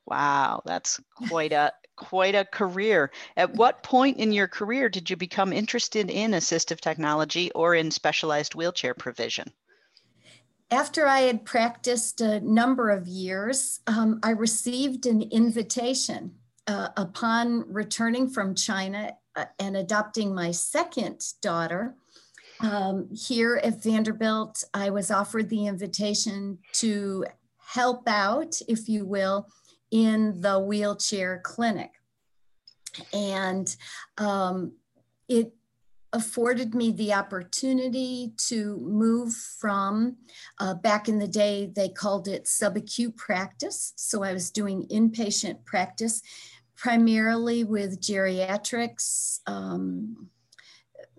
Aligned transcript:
Wow, 0.04 0.62
that's 0.66 0.98
quite 1.28 1.52
a 1.52 1.72
quite 1.94 2.34
a 2.34 2.44
career. 2.44 3.12
At 3.36 3.54
what 3.54 3.84
point 3.84 4.16
in 4.16 4.32
your 4.32 4.48
career 4.48 4.88
did 4.88 5.08
you 5.08 5.16
become 5.16 5.52
interested 5.52 6.10
in 6.10 6.32
assistive 6.32 6.80
technology 6.80 7.52
or 7.52 7.76
in 7.76 7.92
specialized 7.92 8.56
wheelchair 8.56 8.94
provision? 8.94 9.52
After 10.72 11.06
I 11.06 11.20
had 11.20 11.44
practiced 11.44 12.20
a 12.20 12.40
number 12.40 12.90
of 12.90 13.06
years, 13.06 13.78
um, 13.86 14.18
I 14.24 14.30
received 14.30 15.06
an 15.06 15.22
invitation 15.22 16.34
uh, 16.66 16.88
upon 16.96 17.72
returning 17.72 18.28
from 18.28 18.56
China 18.56 19.12
and 19.58 19.76
adopting 19.76 20.34
my 20.34 20.50
second 20.50 21.24
daughter. 21.40 21.94
Um, 22.60 23.08
here 23.12 23.60
at 23.62 23.82
Vanderbilt, 23.82 24.62
I 24.72 24.90
was 24.90 25.10
offered 25.10 25.48
the 25.48 25.66
invitation 25.66 26.58
to 26.74 27.24
help 27.58 28.06
out, 28.06 28.60
if 28.68 28.88
you 28.88 29.04
will, 29.04 29.48
in 29.90 30.40
the 30.40 30.58
wheelchair 30.58 31.40
clinic. 31.42 31.90
And 33.12 33.74
um, 34.18 34.72
it 35.28 35.52
afforded 36.12 36.74
me 36.74 36.92
the 36.92 37.14
opportunity 37.14 38.32
to 38.36 38.76
move 38.78 39.32
from 39.34 40.16
uh, 40.58 40.74
back 40.74 41.08
in 41.08 41.18
the 41.18 41.28
day, 41.28 41.70
they 41.74 41.88
called 41.88 42.28
it 42.28 42.44
subacute 42.44 43.16
practice. 43.16 43.94
So 43.96 44.22
I 44.22 44.32
was 44.32 44.50
doing 44.50 44.86
inpatient 44.88 45.64
practice 45.64 46.22
primarily 46.76 47.64
with 47.64 48.00
geriatrics, 48.00 49.40
um, 49.46 50.28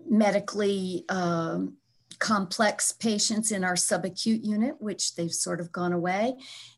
medically 0.06 1.04
um, 1.08 1.76
complex 2.18 2.92
patients 2.92 3.52
in 3.52 3.64
our 3.64 3.74
subacute 3.74 4.44
unit, 4.44 4.80
which 4.80 5.14
they've 5.14 5.32
sort 5.32 5.60
of 5.60 5.72
gone 5.72 5.92
away. 5.92 6.34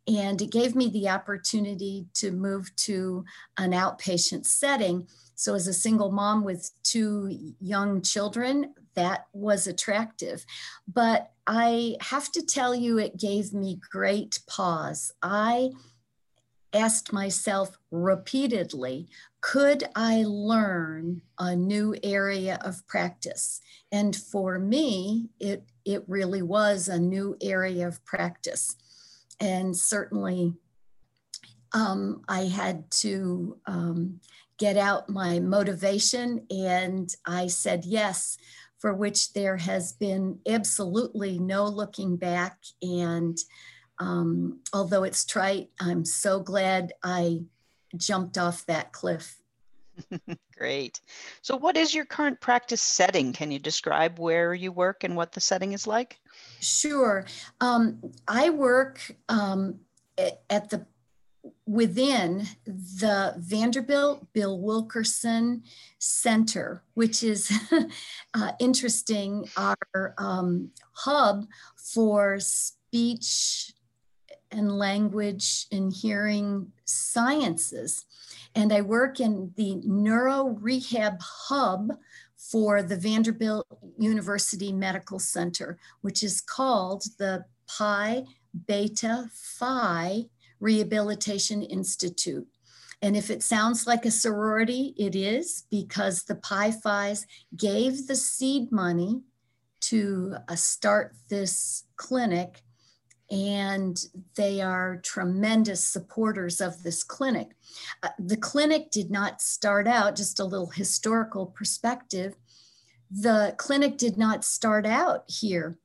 And 0.06 0.40
it 0.40 0.50
gave 0.50 0.74
me 0.74 0.88
the 0.88 1.08
opportunity 1.08 2.06
to 2.14 2.30
move 2.30 2.74
to 2.76 3.24
an 3.56 3.72
outpatient 3.72 4.46
setting. 4.46 5.06
So, 5.34 5.54
as 5.54 5.66
a 5.66 5.74
single 5.74 6.10
mom 6.10 6.44
with 6.44 6.70
two 6.82 7.54
young 7.60 8.02
children, 8.02 8.74
that 8.94 9.26
was 9.32 9.66
attractive. 9.66 10.44
But 10.92 11.30
I 11.46 11.96
have 12.00 12.32
to 12.32 12.42
tell 12.42 12.74
you, 12.74 12.98
it 12.98 13.16
gave 13.16 13.52
me 13.52 13.78
great 13.90 14.40
pause. 14.48 15.12
I 15.22 15.70
asked 16.76 17.12
myself 17.12 17.78
repeatedly 17.90 19.08
could 19.40 19.84
I 19.94 20.24
learn 20.26 21.22
a 21.38 21.54
new 21.54 21.94
area 22.02 22.58
of 22.62 22.84
practice? 22.88 23.60
And 23.92 24.16
for 24.16 24.58
me, 24.58 25.28
it, 25.38 25.62
it 25.84 26.02
really 26.08 26.42
was 26.42 26.88
a 26.88 26.98
new 26.98 27.36
area 27.40 27.86
of 27.86 28.04
practice. 28.04 28.74
And 29.38 29.76
certainly, 29.76 30.54
um, 31.72 32.22
I 32.28 32.46
had 32.46 32.90
to 33.02 33.56
um, 33.66 34.20
get 34.58 34.76
out 34.76 35.08
my 35.08 35.38
motivation, 35.38 36.46
and 36.50 37.14
I 37.24 37.46
said 37.46 37.84
yes, 37.84 38.38
for 38.78 38.94
which 38.94 39.32
there 39.32 39.58
has 39.58 39.92
been 39.92 40.40
absolutely 40.48 41.38
no 41.38 41.66
looking 41.66 42.16
back. 42.16 42.58
And 42.82 43.38
um, 43.98 44.60
although 44.72 45.04
it's 45.04 45.24
trite, 45.24 45.70
I'm 45.80 46.04
so 46.04 46.40
glad 46.40 46.92
I 47.02 47.42
jumped 47.96 48.38
off 48.38 48.66
that 48.66 48.92
cliff. 48.92 49.36
Great. 50.56 51.00
So, 51.40 51.56
what 51.56 51.76
is 51.76 51.94
your 51.94 52.04
current 52.04 52.40
practice 52.40 52.82
setting? 52.82 53.32
Can 53.32 53.50
you 53.50 53.58
describe 53.58 54.18
where 54.18 54.52
you 54.52 54.70
work 54.72 55.04
and 55.04 55.16
what 55.16 55.32
the 55.32 55.40
setting 55.40 55.72
is 55.72 55.86
like? 55.86 56.18
Sure. 56.60 57.26
Um, 57.60 58.00
I 58.28 58.50
work 58.50 59.00
um, 59.28 59.80
at 60.50 60.70
the 60.70 60.86
within 61.66 62.46
the 62.66 63.34
Vanderbilt 63.38 64.32
Bill 64.32 64.58
Wilkerson 64.60 65.62
Center, 65.98 66.82
which 66.94 67.22
is 67.22 67.52
uh, 68.34 68.52
interesting, 68.58 69.48
our 69.56 70.14
um, 70.18 70.70
hub 70.92 71.46
for 71.76 72.38
speech 72.40 73.72
and 74.50 74.78
language 74.78 75.66
and 75.72 75.92
hearing 75.92 76.72
sciences. 76.84 78.04
And 78.54 78.72
I 78.72 78.80
work 78.80 79.20
in 79.20 79.52
the 79.56 79.76
neuro 79.84 80.56
rehab 80.60 81.20
hub 81.20 81.92
for 82.36 82.82
the 82.82 82.96
Vanderbilt 82.96 83.66
University 83.98 84.72
Medical 84.72 85.18
Center, 85.18 85.78
which 86.00 86.22
is 86.22 86.40
called 86.40 87.04
the 87.18 87.44
Pi 87.66 88.24
Beta 88.66 89.28
Phi 89.32 90.26
Rehabilitation 90.60 91.62
Institute. 91.62 92.46
And 93.02 93.16
if 93.16 93.30
it 93.30 93.42
sounds 93.42 93.86
like 93.86 94.06
a 94.06 94.10
sorority, 94.10 94.94
it 94.96 95.14
is 95.14 95.64
because 95.70 96.22
the 96.22 96.36
Pi 96.36 96.70
Phis 96.70 97.26
gave 97.56 98.06
the 98.06 98.16
seed 98.16 98.72
money 98.72 99.20
to 99.80 100.36
uh, 100.48 100.54
start 100.56 101.14
this 101.28 101.84
clinic 101.96 102.62
and 103.30 103.98
they 104.36 104.60
are 104.60 105.00
tremendous 105.02 105.84
supporters 105.84 106.60
of 106.60 106.82
this 106.82 107.02
clinic. 107.02 107.56
Uh, 108.02 108.10
the 108.18 108.36
clinic 108.36 108.90
did 108.90 109.10
not 109.10 109.42
start 109.42 109.88
out, 109.88 110.16
just 110.16 110.40
a 110.40 110.44
little 110.44 110.70
historical 110.70 111.46
perspective, 111.46 112.36
the 113.10 113.54
clinic 113.56 113.98
did 113.98 114.16
not 114.16 114.44
start 114.44 114.86
out 114.86 115.24
here. 115.28 115.78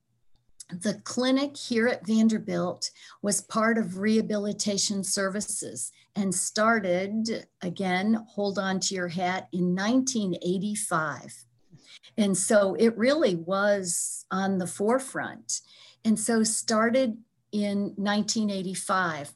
The 0.70 0.96
clinic 1.04 1.58
here 1.58 1.88
at 1.88 2.08
Vanderbilt 2.08 2.92
was 3.22 3.42
part 3.42 3.78
of 3.78 4.00
rehabilitation 4.00 5.04
services 5.04 5.92
and 6.16 6.34
started, 6.34 7.48
again, 7.62 8.26
hold 8.30 8.58
on 8.58 8.80
to 8.82 8.96
your 8.96 9.10
hat, 9.10 9.48
in 9.52 9.76
1985. 9.76 11.46
And 12.18 12.38
so 12.38 12.76
it 12.76 12.98
really 12.98 13.36
was 13.36 14.26
on 14.32 14.58
the 14.58 14.68
forefront. 14.68 15.62
And 16.04 16.20
so 16.20 16.44
started 16.44 17.18
in 17.52 17.94
1985. 17.96 19.34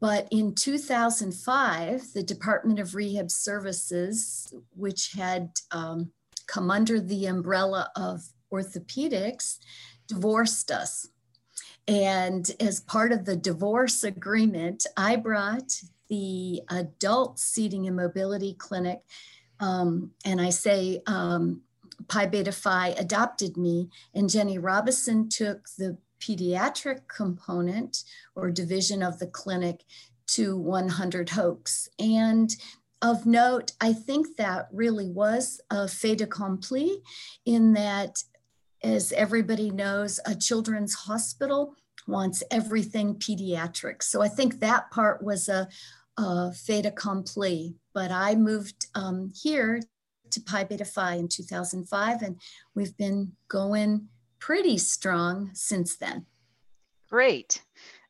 But 0.00 0.28
in 0.30 0.54
2005, 0.54 2.12
the 2.12 2.22
Department 2.22 2.78
of 2.78 2.94
Rehab 2.94 3.30
Services, 3.30 4.52
which 4.76 5.12
had 5.12 5.50
um, 5.70 6.10
come 6.46 6.70
under 6.70 7.00
the 7.00 7.26
umbrella 7.26 7.90
of 7.96 8.22
orthopedics, 8.52 9.58
divorced 10.06 10.70
us. 10.70 11.08
And 11.86 12.50
as 12.60 12.80
part 12.80 13.12
of 13.12 13.24
the 13.24 13.36
divorce 13.36 14.04
agreement, 14.04 14.86
I 14.96 15.16
brought 15.16 15.80
the 16.08 16.62
adult 16.70 17.38
seating 17.38 17.86
and 17.86 17.96
mobility 17.96 18.54
clinic. 18.54 19.00
Um, 19.60 20.10
and 20.24 20.40
I 20.40 20.50
say 20.50 21.02
um, 21.06 21.62
Pi 22.08 22.26
Beta 22.26 22.52
Phi 22.52 22.88
adopted 22.88 23.56
me, 23.56 23.88
and 24.14 24.30
Jenny 24.30 24.58
Robison 24.58 25.28
took 25.28 25.68
the 25.78 25.96
pediatric 26.24 27.00
component 27.08 28.04
or 28.34 28.50
division 28.50 29.02
of 29.02 29.18
the 29.18 29.26
clinic 29.26 29.84
to 30.26 30.56
100 30.56 31.30
hoax. 31.30 31.88
And 31.98 32.54
of 33.02 33.26
note, 33.26 33.72
I 33.80 33.92
think 33.92 34.36
that 34.36 34.68
really 34.72 35.10
was 35.10 35.60
a 35.70 35.86
fait 35.86 36.22
accompli 36.22 37.02
in 37.44 37.74
that, 37.74 38.22
as 38.82 39.12
everybody 39.12 39.70
knows, 39.70 40.20
a 40.24 40.34
children's 40.34 40.94
hospital 40.94 41.74
wants 42.06 42.42
everything 42.50 43.16
pediatric. 43.16 44.02
So 44.02 44.22
I 44.22 44.28
think 44.28 44.60
that 44.60 44.90
part 44.90 45.22
was 45.22 45.48
a, 45.48 45.68
a 46.16 46.52
fait 46.52 46.86
accompli. 46.86 47.74
But 47.92 48.10
I 48.10 48.34
moved 48.34 48.86
um, 48.94 49.32
here 49.34 49.82
to 50.30 50.40
Pi 50.40 50.64
Beta 50.64 50.84
Phi 50.84 51.14
in 51.14 51.28
2005, 51.28 52.22
and 52.22 52.40
we've 52.74 52.96
been 52.96 53.32
going 53.48 54.08
pretty 54.44 54.76
strong 54.76 55.48
since 55.54 55.96
then. 55.96 56.26
Great. 57.08 57.62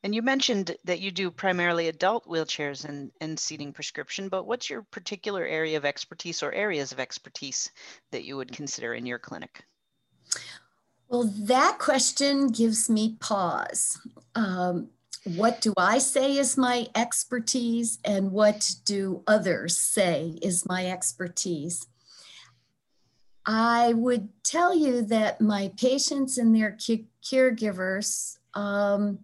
And 0.03 0.13
you 0.13 0.21
mentioned 0.21 0.77
that 0.83 0.99
you 0.99 1.13
do 1.13 1.31
primarily 1.31 1.87
adult 1.87 2.27
wheelchairs 2.27 2.85
and, 2.85 3.13
and 3.21 3.39
seating 3.39 3.73
prescription, 3.73 4.29
but 4.29 4.45
what's 4.45 4.69
your 4.69 4.83
particular 4.83 5.47
area 5.47 5.77
of 5.77 5.85
expertise 5.85 6.43
or 6.43 6.53
areas 6.53 6.91
of 6.91 6.99
expertise 6.99 7.71
that 8.11 8.25
you 8.25 8.37
would 8.37 8.51
consider 8.51 8.95
in 8.95 9.07
your 9.07 9.21
clinic? 9.21 9.65
Well, 11.09 11.31
that 11.45 11.79
question 11.79 12.49
gives 12.49 12.91
me 12.91 13.17
pause. 13.21 14.01
Um, 14.35 14.89
what 15.23 15.61
do 15.61 15.73
I 15.77 15.99
say 15.99 16.37
is 16.37 16.57
my 16.57 16.89
expertise, 16.97 18.01
and 18.05 18.33
what 18.33 18.75
do 18.85 19.23
others 19.29 19.79
say 19.79 20.37
is 20.43 20.67
my 20.67 20.87
expertise? 20.87 21.87
I 23.46 23.93
would 23.93 24.29
tell 24.43 24.75
you 24.75 25.02
that 25.02 25.41
my 25.41 25.70
patients 25.76 26.38
and 26.38 26.55
their 26.55 26.76
caregivers 27.23 28.38
um, 28.55 29.19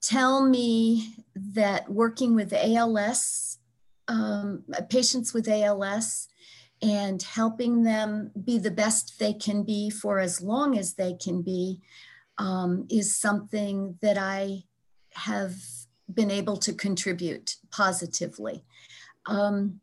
tell 0.00 0.46
me 0.46 1.16
that 1.34 1.90
working 1.90 2.34
with 2.34 2.52
ALS, 2.52 3.58
um, 4.08 4.62
patients 4.88 5.34
with 5.34 5.48
ALS, 5.48 6.28
and 6.82 7.22
helping 7.22 7.82
them 7.82 8.30
be 8.44 8.58
the 8.58 8.70
best 8.70 9.18
they 9.18 9.32
can 9.32 9.62
be 9.62 9.90
for 9.90 10.20
as 10.20 10.40
long 10.40 10.78
as 10.78 10.94
they 10.94 11.14
can 11.14 11.42
be 11.42 11.80
um, 12.38 12.86
is 12.90 13.16
something 13.16 13.98
that 14.02 14.18
I 14.18 14.64
have 15.14 15.54
been 16.12 16.30
able 16.30 16.58
to 16.58 16.72
contribute 16.72 17.56
positively. 17.70 18.64
Um, 19.24 19.80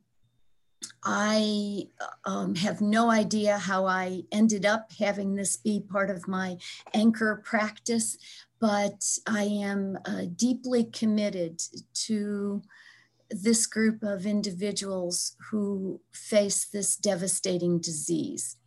I 1.03 1.87
um, 2.25 2.55
have 2.55 2.81
no 2.81 3.09
idea 3.09 3.57
how 3.57 3.85
I 3.85 4.23
ended 4.31 4.65
up 4.65 4.91
having 4.99 5.35
this 5.35 5.57
be 5.57 5.79
part 5.79 6.09
of 6.09 6.27
my 6.27 6.57
anchor 6.93 7.41
practice, 7.43 8.17
but 8.59 9.05
I 9.27 9.43
am 9.43 9.97
uh, 10.05 10.23
deeply 10.35 10.85
committed 10.85 11.61
to 12.05 12.61
this 13.29 13.65
group 13.65 14.03
of 14.03 14.25
individuals 14.25 15.35
who 15.49 15.99
face 16.11 16.65
this 16.65 16.95
devastating 16.95 17.79
disease. 17.79 18.57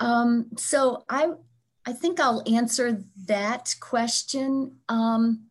Um, 0.00 0.48
so 0.56 1.04
I, 1.08 1.32
I 1.86 1.92
think 1.92 2.20
I'll 2.20 2.42
answer 2.46 3.02
that 3.26 3.74
question. 3.80 4.76
Um, 4.88 5.46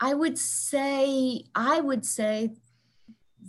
I 0.00 0.14
would 0.14 0.38
say, 0.38 1.44
I 1.54 1.80
would 1.80 2.04
say 2.04 2.52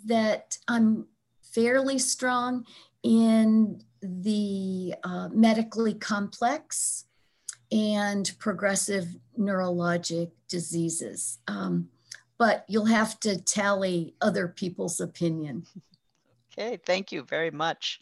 that 0.06 0.58
I'm 0.68 1.08
fairly 1.56 1.98
strong 1.98 2.66
in 3.02 3.82
the 4.02 4.94
uh, 5.04 5.30
medically 5.32 5.94
complex 5.94 7.06
and 7.72 8.32
progressive 8.38 9.08
neurologic 9.40 10.32
diseases. 10.48 11.40
Um, 11.48 11.90
but 12.38 12.66
you'll 12.68 12.86
have 12.86 13.20
to 13.22 13.42
tally 13.42 14.14
other 14.22 14.48
people's 14.50 15.00
opinion. 15.00 15.66
Okay, 16.52 16.78
thank 16.86 17.12
you 17.12 17.24
very 17.24 17.52
much. 17.52 18.02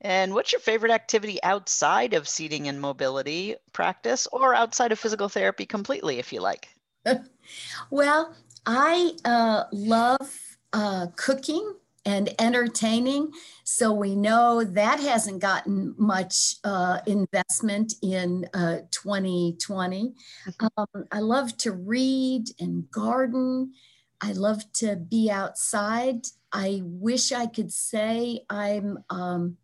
And 0.00 0.34
what's 0.34 0.52
your 0.52 0.60
favorite 0.60 0.92
activity 0.92 1.42
outside 1.42 2.14
of 2.14 2.28
seating 2.28 2.68
and 2.68 2.80
mobility 2.80 3.56
practice 3.72 4.26
or 4.32 4.54
outside 4.54 4.92
of 4.92 4.98
physical 4.98 5.28
therapy 5.28 5.66
completely, 5.66 6.18
if 6.18 6.32
you 6.32 6.40
like? 6.40 6.68
well, 7.90 8.34
I 8.66 9.12
uh, 9.24 9.64
love 9.72 10.56
uh, 10.72 11.08
cooking 11.16 11.74
and 12.04 12.34
entertaining. 12.38 13.30
So 13.64 13.92
we 13.92 14.16
know 14.16 14.64
that 14.64 15.00
hasn't 15.00 15.40
gotten 15.40 15.94
much 15.98 16.56
uh, 16.64 17.00
investment 17.06 17.94
in 18.02 18.48
uh, 18.54 18.78
2020. 18.90 20.14
Mm-hmm. 20.48 20.66
Um, 20.76 21.04
I 21.12 21.20
love 21.20 21.56
to 21.58 21.72
read 21.72 22.46
and 22.58 22.90
garden. 22.90 23.72
I 24.20 24.32
love 24.32 24.62
to 24.74 24.96
be 24.96 25.30
outside. 25.30 26.26
I 26.52 26.80
wish 26.84 27.32
I 27.32 27.46
could 27.46 27.72
say 27.72 28.44
I'm 28.48 28.98
um, 29.08 29.56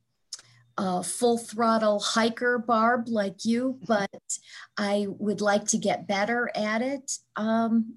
a 0.78 1.02
full 1.02 1.38
throttle 1.38 2.00
hiker, 2.00 2.58
Barb, 2.58 3.08
like 3.08 3.44
you, 3.44 3.78
mm-hmm. 3.80 3.84
but 3.86 4.38
I 4.76 5.06
would 5.08 5.40
like 5.40 5.66
to 5.68 5.78
get 5.78 6.06
better 6.06 6.50
at 6.54 6.82
it. 6.82 7.12
Um, 7.36 7.94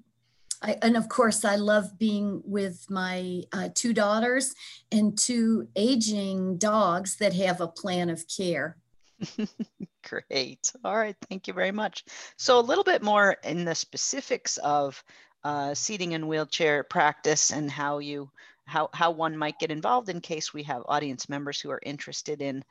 I, 0.62 0.76
and 0.82 0.96
of 0.96 1.08
course, 1.08 1.44
I 1.44 1.56
love 1.56 1.98
being 1.98 2.42
with 2.44 2.86
my 2.90 3.42
uh, 3.52 3.70
two 3.74 3.92
daughters 3.92 4.54
and 4.92 5.16
two 5.16 5.68
aging 5.74 6.58
dogs 6.58 7.16
that 7.16 7.32
have 7.34 7.60
a 7.60 7.68
plan 7.68 8.10
of 8.10 8.24
care. 8.28 8.76
Great. 10.08 10.72
All 10.84 10.96
right. 10.96 11.16
Thank 11.28 11.46
you 11.46 11.54
very 11.54 11.72
much. 11.72 12.04
So, 12.36 12.58
a 12.58 12.60
little 12.60 12.84
bit 12.84 13.02
more 13.02 13.36
in 13.44 13.64
the 13.64 13.74
specifics 13.74 14.56
of 14.58 15.02
uh, 15.44 15.74
seating 15.74 16.14
and 16.14 16.28
wheelchair 16.28 16.84
practice 16.84 17.50
and 17.50 17.70
how 17.70 17.98
you 17.98 18.30
how 18.66 18.88
how 18.92 19.10
one 19.10 19.36
might 19.36 19.58
get 19.58 19.70
involved 19.70 20.08
in 20.08 20.20
case 20.20 20.54
we 20.54 20.62
have 20.62 20.82
audience 20.86 21.28
members 21.28 21.60
who 21.60 21.70
are 21.70 21.80
interested 21.82 22.42
in 22.42 22.62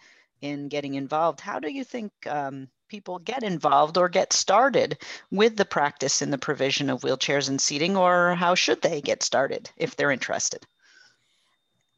in 0.41 0.69
getting 0.69 0.93
involved. 0.93 1.39
How 1.39 1.59
do 1.59 1.71
you 1.71 1.83
think 1.83 2.11
um, 2.27 2.69
people 2.89 3.19
get 3.19 3.43
involved 3.43 3.97
or 3.97 4.09
get 4.09 4.33
started 4.33 4.97
with 5.31 5.55
the 5.55 5.65
practice 5.65 6.21
in 6.21 6.31
the 6.31 6.37
provision 6.37 6.89
of 6.89 7.01
wheelchairs 7.01 7.47
and 7.47 7.61
seating, 7.61 7.95
or 7.95 8.35
how 8.35 8.55
should 8.55 8.81
they 8.81 8.99
get 8.99 9.23
started 9.23 9.69
if 9.77 9.95
they're 9.95 10.11
interested? 10.11 10.65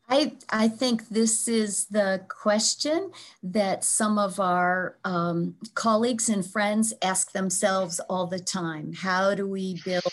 I, 0.09 0.33
I 0.49 0.67
think 0.67 1.07
this 1.07 1.47
is 1.47 1.85
the 1.85 2.21
question 2.27 3.11
that 3.41 3.85
some 3.85 4.19
of 4.19 4.41
our 4.41 4.97
um, 5.05 5.55
colleagues 5.73 6.27
and 6.27 6.45
friends 6.45 6.93
ask 7.01 7.31
themselves 7.31 8.01
all 8.09 8.27
the 8.27 8.39
time. 8.39 8.91
How 8.91 9.33
do 9.33 9.47
we 9.47 9.81
build 9.85 10.03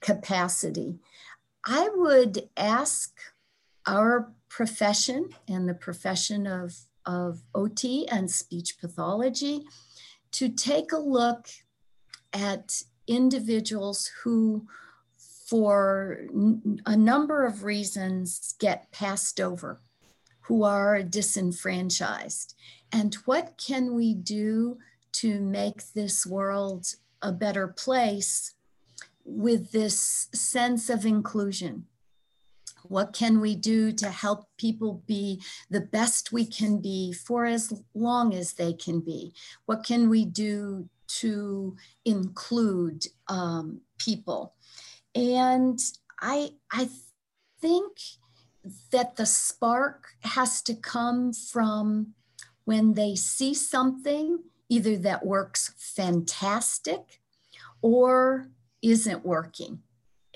capacity? 0.00 0.98
I 1.64 1.88
would 1.94 2.48
ask 2.56 3.16
our 3.86 4.32
profession 4.48 5.28
and 5.46 5.68
the 5.68 5.74
profession 5.74 6.48
of, 6.48 6.74
of 7.06 7.42
OT 7.54 8.08
and 8.08 8.28
speech 8.28 8.80
pathology 8.80 9.64
to 10.32 10.48
take 10.48 10.92
a 10.92 10.98
look 10.98 11.48
at 12.32 12.82
individuals 13.06 14.10
who, 14.22 14.66
for 15.46 16.26
a 16.86 16.96
number 16.96 17.46
of 17.46 17.64
reasons, 17.64 18.54
get 18.58 18.90
passed 18.92 19.40
over, 19.40 19.80
who 20.42 20.62
are 20.62 21.02
disenfranchised. 21.02 22.54
And 22.92 23.14
what 23.24 23.60
can 23.64 23.94
we 23.94 24.14
do 24.14 24.78
to 25.12 25.40
make 25.40 25.92
this 25.94 26.26
world 26.26 26.86
a 27.22 27.32
better 27.32 27.68
place 27.68 28.54
with 29.24 29.72
this 29.72 30.28
sense 30.34 30.90
of 30.90 31.04
inclusion? 31.04 31.86
What 32.88 33.12
can 33.12 33.40
we 33.40 33.54
do 33.54 33.92
to 33.92 34.10
help 34.10 34.46
people 34.56 35.02
be 35.06 35.42
the 35.70 35.80
best 35.80 36.32
we 36.32 36.44
can 36.44 36.80
be 36.80 37.12
for 37.12 37.44
as 37.44 37.82
long 37.94 38.34
as 38.34 38.54
they 38.54 38.72
can 38.72 39.00
be? 39.00 39.34
What 39.66 39.84
can 39.84 40.08
we 40.08 40.24
do 40.24 40.88
to 41.20 41.76
include 42.04 43.06
um, 43.28 43.80
people? 43.98 44.54
And 45.14 45.80
I, 46.20 46.50
I 46.70 46.88
think 47.60 47.98
that 48.90 49.16
the 49.16 49.26
spark 49.26 50.08
has 50.20 50.62
to 50.62 50.74
come 50.74 51.32
from 51.32 52.14
when 52.64 52.94
they 52.94 53.14
see 53.14 53.54
something 53.54 54.40
either 54.68 54.96
that 54.98 55.24
works 55.24 55.72
fantastic 55.78 57.20
or 57.80 58.48
isn't 58.82 59.24
working. 59.24 59.80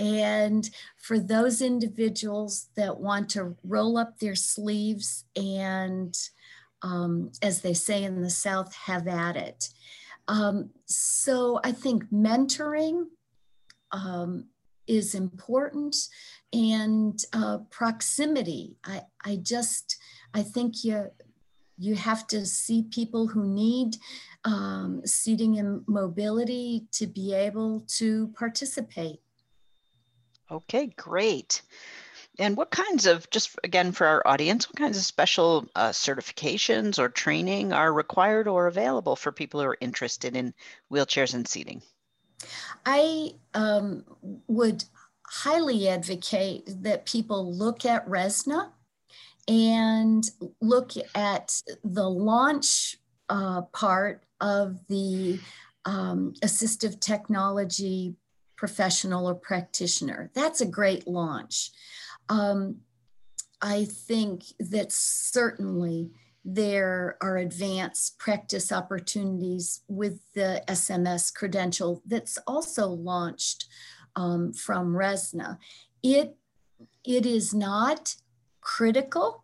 And 0.03 0.69
for 0.97 1.21
those 1.21 1.63
individuals 1.63 2.69
that 2.75 2.99
want 2.99 3.29
to 3.31 3.57
roll 3.63 3.97
up 3.97 4.19
their 4.19 4.35
sleeves 4.35 5.25
and, 5.37 6.13
um, 6.83 7.31
as 7.41 7.61
they 7.61 7.73
say 7.73 8.03
in 8.03 8.21
the 8.21 8.31
South, 8.31 8.75
have 8.75 9.07
at 9.07 9.37
it. 9.37 9.69
Um, 10.27 10.71
so 10.87 11.61
I 11.63 11.71
think 11.71 12.11
mentoring 12.11 13.05
um, 13.93 14.47
is 14.89 15.15
important 15.15 15.95
and 16.53 17.25
uh, 17.33 17.59
proximity. 17.71 18.77
I, 18.85 19.03
I 19.25 19.37
just, 19.37 19.99
I 20.35 20.43
think 20.43 20.83
you, 20.83 21.13
you 21.79 21.95
have 21.95 22.27
to 22.29 22.45
see 22.45 22.83
people 22.91 23.29
who 23.29 23.47
need 23.47 23.95
um, 24.45 25.03
seating 25.05 25.59
and 25.61 25.85
mobility 25.87 26.89
to 26.93 27.07
be 27.07 27.35
able 27.35 27.85
to 27.99 28.29
participate. 28.37 29.21
Okay, 30.53 30.89
great. 30.99 31.63
And 32.39 32.57
what 32.57 32.71
kinds 32.71 33.07
of, 33.07 33.29
just 33.31 33.59
again 33.65 33.93
for 33.93 34.07
our 34.07 34.23
audience, 34.27 34.69
what 34.69 34.77
kinds 34.77 34.99
of 34.99 35.05
special 35.05 35.67
uh, 35.75 35.91
certifications 35.91 36.99
or 36.99 37.09
training 37.09 37.73
are 37.73 37.93
required 37.93 38.49
or 38.49 38.67
available 38.67 39.17
for 39.17 39.33
people 39.33 39.61
who 39.61 39.67
are 39.67 39.79
interested 39.81 40.37
in 40.37 40.53
wheelchairs 40.91 41.35
and 41.35 41.49
seating? 41.49 41.83
I 42.85 43.35
um, 43.55 44.05
would 44.47 44.85
highly 45.27 45.89
advocate 45.89 46.65
that 46.83 47.07
people 47.07 47.55
look 47.55 47.87
at 47.87 48.07
RESNA 48.07 48.71
and 49.49 50.31
look 50.61 50.93
at 51.15 51.63
the 51.83 52.09
launch 52.09 52.99
uh, 53.31 53.63
part 53.73 54.25
of 54.41 54.87
the 54.89 55.39
um, 55.87 56.35
assistive 56.43 57.01
technology 57.01 58.17
professional 58.63 59.29
or 59.29 59.35
practitioner. 59.35 60.31
That's 60.35 60.61
a 60.61 60.67
great 60.67 61.09
launch. 61.09 61.73
Um, 62.29 62.77
I 63.61 63.87
think 63.87 64.45
that 64.61 64.93
certainly 64.93 66.13
there 66.45 67.17
are 67.21 67.39
advanced 67.39 68.21
practice 68.21 68.71
opportunities 68.71 69.81
with 69.89 70.21
the 70.35 70.63
SMS 70.69 71.35
credential 71.35 72.03
that's 72.07 72.39
also 72.47 72.87
launched 72.87 73.67
um, 74.15 74.53
from 74.53 74.95
RESNA. 74.95 75.59
It, 76.05 76.37
it 77.03 77.27
is 77.27 77.53
not 77.53 78.15
critical, 78.61 79.43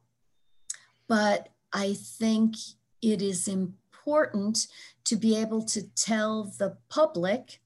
but 1.08 1.48
I 1.72 1.94
think 1.94 2.54
it 3.02 3.20
is 3.20 3.48
important 3.48 4.68
to 5.06 5.16
be 5.16 5.34
able 5.34 5.62
to 5.62 5.82
tell 5.96 6.44
the 6.56 6.76
public 6.88 7.60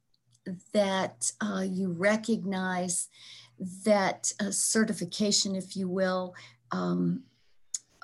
that 0.73 1.33
uh, 1.41 1.65
you 1.67 1.93
recognize 1.93 3.09
that 3.85 4.33
certification, 4.51 5.55
if 5.55 5.77
you 5.77 5.89
will, 5.89 6.35
um, 6.73 7.23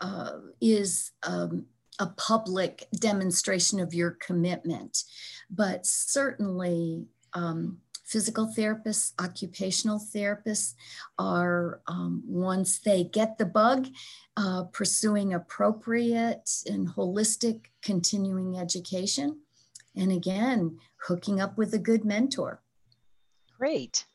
uh, 0.01 0.33
is 0.61 1.13
um, 1.25 1.67
a 1.99 2.07
public 2.07 2.87
demonstration 2.99 3.81
of 3.81 3.95
your 3.95 4.13
commitment. 4.13 5.05
But 5.51 5.87
certainly, 5.87 7.07
um, 7.33 7.79
physical 8.05 8.47
therapists, 8.47 9.13
occupational 9.21 9.99
therapists 9.99 10.75
are, 11.19 11.83
um, 11.89 12.23
once 12.27 12.79
they 12.79 13.05
get 13.05 13.37
the 13.37 13.45
bug, 13.45 13.87
uh, 14.37 14.65
pursuing 14.73 15.35
appropriate 15.35 16.49
and 16.67 16.89
holistic 16.89 17.67
continuing 17.83 18.59
education. 18.59 19.39
And 19.99 20.13
again, 20.13 20.79
hooking 20.97 21.41
up 21.41 21.59
with 21.59 21.75
a 21.75 21.79
good 21.79 22.05
mentor. 22.05 22.61
Great. 23.59 24.07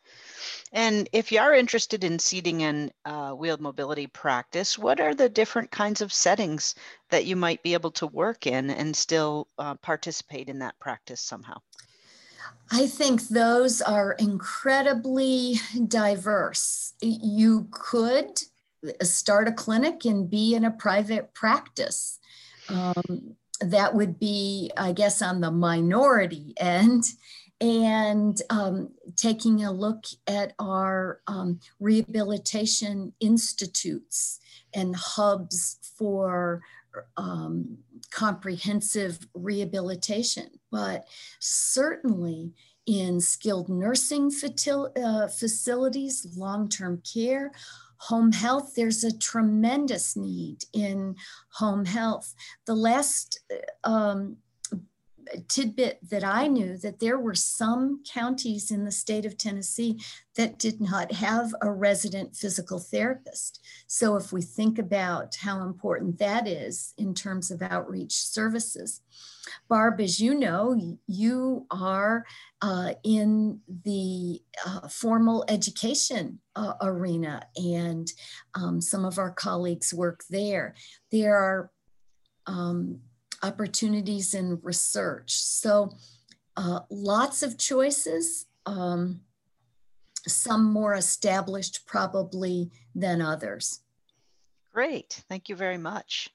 And 0.72 1.08
if 1.12 1.32
you 1.32 1.40
are 1.40 1.54
interested 1.54 2.04
in 2.04 2.18
seating 2.18 2.64
and 2.64 2.92
uh, 3.06 3.32
wheeled 3.32 3.62
mobility 3.62 4.08
practice, 4.08 4.78
what 4.78 5.00
are 5.00 5.14
the 5.14 5.30
different 5.30 5.70
kinds 5.70 6.02
of 6.02 6.14
settings 6.14 6.76
that 7.10 7.26
you 7.26 7.36
might 7.36 7.62
be 7.62 7.74
able 7.74 7.92
to 7.92 8.08
work 8.08 8.48
in 8.48 8.70
and 8.70 8.96
still 8.96 9.48
uh, 9.60 9.76
participate 9.76 10.50
in 10.50 10.60
that 10.60 10.80
practice 10.80 11.22
somehow? 11.22 11.58
I 12.72 12.88
think 12.88 13.28
those 13.28 13.82
are 13.82 14.14
incredibly 14.14 15.60
diverse. 15.88 16.94
You 17.02 17.68
could 17.72 18.40
start 19.02 19.48
a 19.48 19.52
clinic 19.52 20.06
and 20.06 20.30
be 20.30 20.56
in 20.56 20.66
a 20.66 20.72
private 20.72 21.34
practice. 21.34 22.20
Um, 22.70 23.36
that 23.72 23.96
would 23.96 24.20
be, 24.20 24.72
I 24.78 24.92
guess, 24.92 25.22
on 25.22 25.42
the 25.42 25.52
minority 25.52 26.54
end. 26.58 27.04
And 27.62 28.42
um, 28.50 28.90
taking 29.16 29.64
a 29.64 29.72
look 29.72 30.04
at 30.28 30.54
our 30.60 31.22
um, 31.28 31.60
rehabilitation 31.80 33.14
institutes 33.22 34.40
and 34.74 34.96
hubs 34.96 35.78
for 35.98 36.62
um, 37.16 37.78
comprehensive 38.12 39.20
rehabilitation, 39.34 40.50
but 40.72 41.08
certainly 41.40 42.52
in 42.86 43.22
skilled 43.22 43.70
nursing 43.70 44.30
uh, 44.30 45.28
facilities, 45.28 46.28
long 46.36 46.68
term 46.68 47.02
care, 47.02 47.52
home 48.08 48.32
health. 48.32 48.74
There's 48.76 49.04
a 49.04 49.18
tremendous 49.18 50.16
need 50.16 50.66
in 50.74 51.16
home 51.54 51.86
health. 51.86 52.34
The 52.66 52.76
last 52.76 53.40
um, 53.84 54.38
tidbit 55.48 56.00
that 56.10 56.24
I 56.24 56.48
knew 56.48 56.78
that 56.78 57.00
there 57.00 57.20
were 57.20 57.36
some 57.36 58.04
counties 58.12 58.72
in 58.72 58.86
the 58.86 58.92
state 58.92 59.26
of 59.26 59.38
Tennessee 59.38 60.02
that 60.36 60.58
did 60.58 60.82
not 60.82 61.12
have 61.12 61.54
a 61.62 61.72
resident 61.72 62.36
physical 62.36 62.80
therapist. 62.80 63.64
So 63.88 64.16
if 64.16 64.32
we 64.32 64.42
think 64.42 64.80
about 64.80 65.36
how 65.36 65.62
important 65.62 66.18
that 66.20 66.48
is 66.48 66.94
in 66.98 67.14
terms 67.14 67.52
of 67.52 67.62
outreach 67.62 68.14
services, 68.14 69.02
Barb, 69.68 70.00
as 70.00 70.20
you 70.20 70.36
know, 70.36 70.98
you 71.08 71.66
are 71.70 72.26
uh, 72.62 72.94
in 73.04 73.60
the 73.84 74.42
uh, 74.66 74.88
formal 74.88 75.44
education 75.50 76.40
uh, 76.56 76.74
arena, 76.82 77.46
and 77.58 78.12
um, 78.56 78.80
some 78.80 79.06
of 79.06 79.18
our 79.18 79.32
colleagues 79.32 79.94
work 79.94 80.24
there. 80.30 80.76
There 81.12 81.36
are 81.36 81.72
um, 82.48 83.00
opportunities 83.44 84.34
in 84.34 84.60
research. 84.64 85.34
So 85.34 85.94
uh, 86.56 86.80
lots 86.90 87.44
of 87.44 87.58
choices, 87.58 88.46
um, 88.66 89.22
some 90.28 90.64
more 90.64 90.94
established 90.94 91.86
probably 91.86 92.72
than 92.96 93.22
others. 93.22 93.82
Great, 94.74 95.24
thank 95.30 95.50
you 95.50 95.56
very 95.56 95.78
much. 95.78 96.30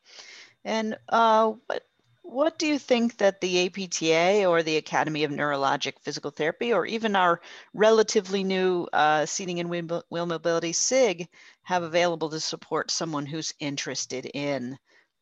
And 0.64 0.96
uh, 1.08 1.52
what, 1.66 1.82
what 2.22 2.58
do 2.58 2.66
you 2.66 2.78
think 2.78 3.16
that 3.16 3.40
the 3.40 3.66
APTA 3.66 4.44
or 4.44 4.62
the 4.62 4.76
Academy 4.76 5.24
of 5.24 5.30
Neurologic 5.30 5.94
Physical 6.02 6.30
Therapy 6.30 6.74
or 6.74 6.84
even 6.84 7.16
our 7.16 7.40
relatively 7.72 8.44
new 8.44 8.86
uh, 8.92 9.24
Seating 9.24 9.60
and 9.60 9.70
Wheel 9.70 10.26
Mobility 10.26 10.72
SIG 10.72 11.28
have 11.62 11.82
available 11.82 12.28
to 12.28 12.38
support 12.38 12.90
someone 12.90 13.24
who's 13.24 13.54
interested 13.60 14.30
in 14.34 14.78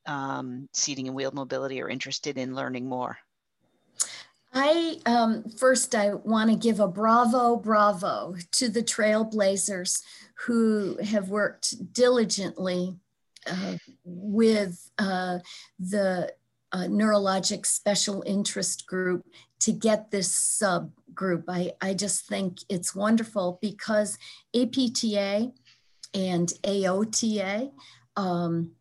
um, 0.06 0.68
seating 0.72 1.06
and 1.06 1.16
wheel 1.16 1.32
mobility 1.32 1.80
are 1.82 1.88
interested 1.88 2.38
in 2.38 2.54
learning 2.54 2.88
more? 2.88 3.18
I 4.52 4.96
um, 5.04 5.44
first 5.50 5.94
I 5.94 6.14
want 6.14 6.50
to 6.50 6.56
give 6.56 6.80
a 6.80 6.88
bravo, 6.88 7.56
bravo 7.56 8.36
to 8.52 8.68
the 8.68 8.82
trailblazers 8.82 10.02
who 10.46 10.96
have 11.02 11.28
worked 11.28 11.92
diligently 11.92 12.96
uh, 13.46 13.76
with 14.04 14.90
uh, 14.98 15.40
the 15.78 16.32
uh, 16.72 16.84
neurologic 16.84 17.66
special 17.66 18.22
interest 18.26 18.86
group 18.86 19.26
to 19.60 19.72
get 19.72 20.10
this 20.10 20.28
subgroup. 20.62 21.44
I, 21.48 21.72
I 21.80 21.94
just 21.94 22.26
think 22.26 22.58
it's 22.68 22.94
wonderful 22.94 23.58
because 23.60 24.18
APTA 24.54 25.52
and 26.14 26.52
AOTA 26.64 27.72
um, 28.16 28.72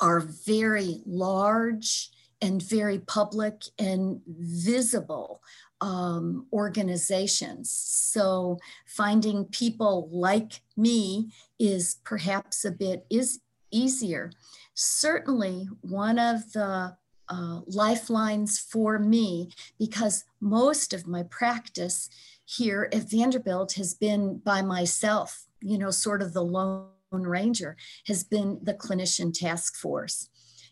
are 0.00 0.20
very 0.20 1.02
large 1.06 2.10
and 2.42 2.62
very 2.62 2.98
public 2.98 3.62
and 3.78 4.20
visible 4.26 5.42
um, 5.80 6.46
organizations. 6.52 7.70
So 7.70 8.58
finding 8.86 9.44
people 9.46 10.08
like 10.10 10.60
me 10.76 11.32
is 11.58 11.96
perhaps 12.04 12.64
a 12.64 12.70
bit 12.70 13.06
is 13.10 13.40
easier. 13.70 14.32
Certainly, 14.74 15.68
one 15.80 16.18
of 16.18 16.52
the 16.52 16.96
uh, 17.28 17.60
lifelines 17.66 18.58
for 18.58 18.98
me, 18.98 19.50
because 19.78 20.24
most 20.40 20.92
of 20.92 21.06
my 21.06 21.24
practice 21.24 22.08
here 22.44 22.88
at 22.92 23.10
Vanderbilt 23.10 23.72
has 23.72 23.94
been 23.94 24.38
by 24.38 24.62
myself, 24.62 25.46
you 25.60 25.78
know, 25.78 25.90
sort 25.90 26.22
of 26.22 26.32
the 26.32 26.44
lone 26.44 26.86
Ranger 27.10 27.76
has 28.06 28.24
been 28.24 28.58
the 28.62 28.74
clinician 28.74 29.32
task 29.32 29.76
force. 29.76 30.28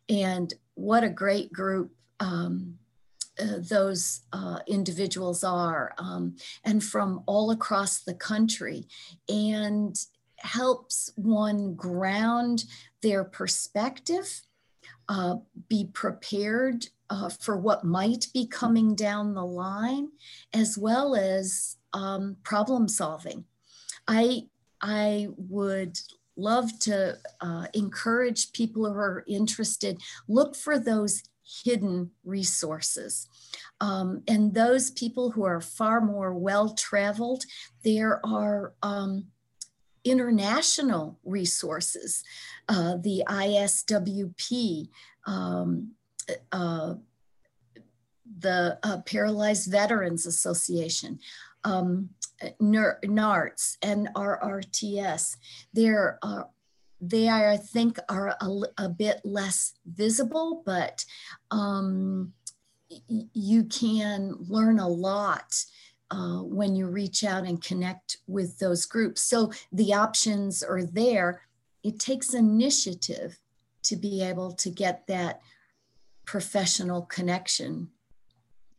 And 0.08 0.52
what 0.74 1.04
a 1.04 1.08
great 1.08 1.52
group 1.52 1.92
um, 2.20 2.78
uh, 3.40 3.58
those 3.58 4.20
uh, 4.32 4.60
individuals 4.68 5.42
are, 5.42 5.92
um, 5.98 6.36
and 6.64 6.84
from 6.84 7.22
all 7.26 7.50
across 7.50 8.00
the 8.00 8.14
country, 8.14 8.86
and 9.28 9.96
helps 10.38 11.10
one 11.16 11.74
ground 11.74 12.64
their 13.02 13.24
perspective, 13.24 14.42
uh, 15.08 15.36
be 15.68 15.88
prepared 15.92 16.86
uh, 17.10 17.28
for 17.28 17.56
what 17.56 17.84
might 17.84 18.28
be 18.32 18.46
coming 18.46 18.94
down 18.94 19.34
the 19.34 19.44
line, 19.44 20.08
as 20.52 20.78
well 20.78 21.16
as 21.16 21.76
um, 21.92 22.36
problem 22.44 22.86
solving. 22.86 23.44
I 24.06 24.46
I 24.80 25.28
would 25.36 25.98
love 26.36 26.78
to 26.80 27.16
uh, 27.40 27.66
encourage 27.74 28.52
people 28.52 28.84
who 28.84 28.98
are 28.98 29.24
interested, 29.26 30.00
look 30.28 30.56
for 30.56 30.78
those 30.78 31.22
hidden 31.64 32.10
resources. 32.24 33.28
Um, 33.80 34.22
and 34.28 34.54
those 34.54 34.90
people 34.90 35.30
who 35.30 35.44
are 35.44 35.60
far 35.60 36.00
more 36.00 36.34
well 36.34 36.74
traveled, 36.74 37.44
there 37.84 38.24
are 38.24 38.74
um, 38.82 39.26
international 40.04 41.18
resources, 41.24 42.22
uh, 42.68 42.96
the 42.96 43.24
ISWP. 43.28 44.88
Um, 45.26 45.92
uh, 46.52 46.94
the 48.38 48.78
uh, 48.82 48.98
Paralyzed 49.02 49.70
Veterans 49.70 50.26
Association, 50.26 51.18
um, 51.64 52.10
NARTS, 52.60 53.78
and 53.82 54.08
RRTS. 54.14 55.36
There 55.72 56.18
are 56.22 56.48
they 57.00 57.28
are, 57.28 57.50
I 57.50 57.56
think, 57.58 57.98
are 58.08 58.36
a, 58.40 58.60
a 58.78 58.88
bit 58.88 59.20
less 59.24 59.74
visible, 59.84 60.62
but 60.64 61.04
um, 61.50 62.32
you 63.08 63.64
can 63.64 64.36
learn 64.38 64.78
a 64.78 64.88
lot 64.88 65.64
uh, 66.10 66.38
when 66.38 66.76
you 66.76 66.86
reach 66.86 67.24
out 67.24 67.44
and 67.44 67.62
connect 67.62 68.18
with 68.26 68.58
those 68.58 68.86
groups. 68.86 69.20
So 69.22 69.52
the 69.72 69.92
options 69.92 70.62
are 70.62 70.84
there. 70.84 71.42
It 71.82 71.98
takes 71.98 72.32
initiative 72.32 73.38
to 73.82 73.96
be 73.96 74.22
able 74.22 74.52
to 74.52 74.70
get 74.70 75.06
that 75.08 75.40
professional 76.24 77.02
connection. 77.02 77.90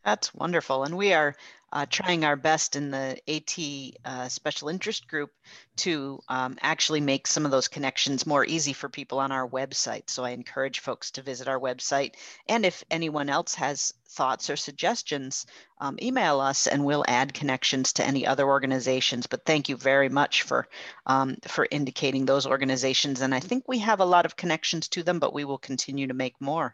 That's 0.04 0.34
wonderful. 0.34 0.84
And 0.84 0.98
we 0.98 1.13
are 1.13 1.36
uh, 1.72 1.86
trying 1.89 2.24
our 2.24 2.36
best 2.36 2.75
in 2.75 2.91
the 2.91 3.19
AT 3.27 3.57
uh, 4.05 4.29
special 4.29 4.69
interest 4.69 5.07
group 5.07 5.31
to 5.77 6.19
um, 6.29 6.57
actually 6.62 7.01
make 7.01 7.27
some 7.27 7.45
of 7.45 7.51
those 7.51 7.67
connections 7.67 8.25
more 8.25 8.45
easy 8.45 8.74
for 8.74 8.89
people 8.89 9.19
on 9.19 9.31
our 9.31 9.48
website. 9.48 10.10
So 10.10 10.24
I 10.24 10.31
encourage 10.31 10.79
folks 10.79 11.12
to 11.12 11.22
visit 11.22 11.48
our 11.48 11.60
website. 11.60 12.15
And 12.48 12.65
if 12.65 12.84
anyone 12.89 13.29
else 13.29 13.55
has 13.55 13.93
thoughts 14.15 14.50
or 14.50 14.55
suggestions, 14.55 15.45
um, 15.79 15.98
email 16.01 16.39
us 16.39 16.67
and 16.67 16.84
we'll 16.84 17.05
add 17.07 17.34
connections 17.34 17.93
to 17.93 18.05
any 18.05 18.25
other 18.25 18.45
organizations. 18.45 19.27
But 19.27 19.45
thank 19.45 19.69
you 19.69 19.77
very 19.77 20.10
much 20.10 20.43
for, 20.43 20.67
um, 21.05 21.38
for 21.48 21.67
indicating 21.69 22.25
those 22.25 22.48
organizations. 22.48 23.22
And 23.22 23.36
I 23.36 23.39
think 23.39 23.65
we 23.67 23.79
have 23.79 24.00
a 24.00 24.05
lot 24.05 24.25
of 24.25 24.36
connections 24.36 24.88
to 24.89 25.03
them, 25.03 25.19
but 25.19 25.34
we 25.34 25.45
will 25.45 25.57
continue 25.57 26.07
to 26.07 26.13
make 26.13 26.36
more. 26.39 26.74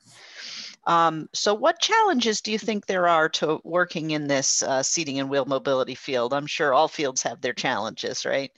Um, 0.88 1.30
so 1.34 1.54
what 1.54 1.80
challenges 1.80 2.42
do 2.42 2.52
you 2.52 2.58
think 2.58 2.86
there 2.86 3.08
are 3.08 3.30
to 3.30 3.60
working 3.64 4.12
in 4.12 4.28
this 4.28 4.64
uh, 4.64 4.82
seating 4.82 5.20
and 5.20 5.30
wheel 5.30 5.46
mobility 5.46 5.96
field? 5.96 6.34
I'm 6.34 6.48
sure 6.48 6.74
all 6.74 6.88
fields 6.88 7.22
have 7.22 7.42
their 7.42 7.54
challenges, 7.54 8.26
right? 8.26 8.52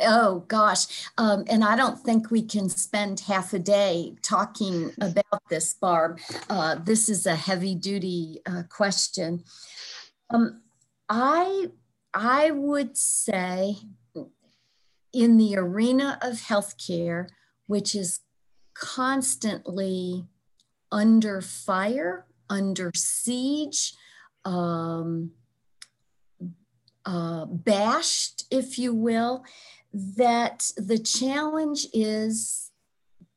Oh 0.00 0.44
gosh. 0.48 0.86
Um, 1.18 1.44
and 1.48 1.62
I 1.62 1.76
don't 1.76 1.98
think 1.98 2.30
we 2.30 2.42
can 2.42 2.68
spend 2.68 3.20
half 3.20 3.52
a 3.52 3.58
day 3.58 4.14
talking 4.22 4.92
about 5.00 5.42
this, 5.50 5.74
Barb. 5.74 6.18
Uh, 6.48 6.76
this 6.76 7.08
is 7.08 7.26
a 7.26 7.34
heavy 7.34 7.74
duty 7.74 8.11
uh, 8.46 8.62
question. 8.68 9.44
Um, 10.30 10.62
I, 11.08 11.70
I 12.14 12.50
would 12.50 12.96
say 12.96 13.76
in 15.12 15.36
the 15.36 15.56
arena 15.56 16.18
of 16.22 16.34
healthcare, 16.34 17.28
which 17.66 17.94
is 17.94 18.20
constantly 18.74 20.26
under 20.90 21.40
fire, 21.40 22.26
under 22.48 22.90
siege, 22.94 23.94
um, 24.44 25.32
uh, 27.04 27.44
bashed, 27.46 28.44
if 28.50 28.78
you 28.78 28.94
will, 28.94 29.44
that 29.92 30.70
the 30.76 30.98
challenge 30.98 31.86
is 31.92 32.70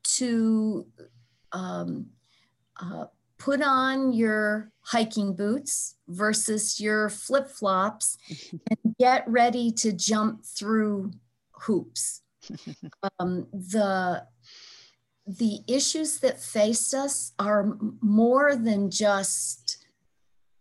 to 0.03 0.86
um, 1.51 2.08
uh, 2.79 3.05
put 3.46 3.62
on 3.62 4.12
your 4.12 4.72
hiking 4.82 5.36
boots 5.36 5.98
versus 6.08 6.80
your 6.80 7.10
flip 7.10 7.48
flops 7.48 8.18
and 8.52 8.96
get 9.00 9.24
ready 9.28 9.72
to 9.72 9.94
jump 9.94 10.44
through 10.44 11.12
hoops. 11.52 12.22
Um, 13.20 13.48
the 13.52 14.25
the 15.28 15.60
issues 15.68 16.20
that 16.20 16.40
face 16.40 16.94
us 16.94 17.34
are 17.40 17.78
more 18.02 18.56
than 18.56 18.92
just 18.92 19.86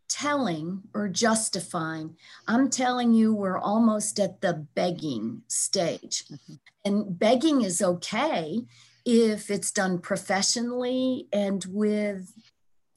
telling 0.08 0.82
or 0.94 1.08
justifying. 1.08 2.16
I'm 2.48 2.70
telling 2.70 3.12
you, 3.12 3.34
we're 3.34 3.58
almost 3.58 4.18
at 4.18 4.40
the 4.40 4.66
begging 4.74 5.42
stage. 5.48 6.24
Mm-hmm. 6.32 6.54
And 6.84 7.18
begging 7.18 7.62
is 7.62 7.82
okay 7.82 8.64
if 9.04 9.50
it's 9.50 9.70
done 9.70 9.98
professionally 9.98 11.28
and 11.32 11.64
with, 11.68 12.32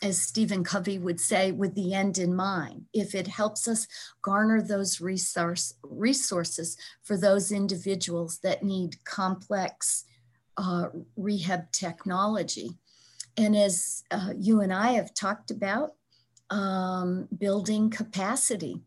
as 0.04 0.22
Stephen 0.22 0.64
Covey 0.64 1.00
would 1.00 1.20
say, 1.20 1.52
with 1.52 1.74
the 1.74 1.94
end 1.94 2.18
in 2.18 2.36
mind. 2.36 2.86
If 2.94 3.16
it 3.16 3.28
helps 3.28 3.68
us 3.68 3.88
garner 4.22 4.62
those 4.62 5.02
resource, 5.02 5.74
resources 5.84 6.78
for 7.02 7.18
those 7.18 7.52
individuals 7.52 8.40
that 8.44 8.64
need 8.64 9.04
complex 9.06 10.06
uh, 10.58 10.90
rehab 11.16 11.72
technology. 11.72 12.72
And 13.38 13.56
as 13.56 14.04
uh, 14.12 14.34
you 14.38 14.62
and 14.62 14.74
I 14.74 14.94
have 14.94 15.14
talked 15.14 15.52
about, 15.52 15.94
um, 16.50 17.28
building 17.38 17.90
capacity. 17.90 18.82